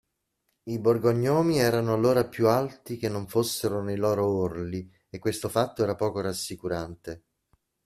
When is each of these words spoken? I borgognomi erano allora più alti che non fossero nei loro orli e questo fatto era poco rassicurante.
I 0.63 0.79
borgognomi 0.79 1.59
erano 1.59 1.93
allora 1.93 2.27
più 2.27 2.47
alti 2.47 2.97
che 2.97 3.07
non 3.07 3.27
fossero 3.27 3.83
nei 3.83 3.97
loro 3.97 4.25
orli 4.25 4.91
e 5.11 5.19
questo 5.19 5.47
fatto 5.47 5.83
era 5.83 5.93
poco 5.95 6.21
rassicurante. 6.21 7.25